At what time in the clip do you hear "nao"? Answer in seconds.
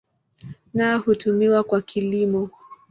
0.73-0.99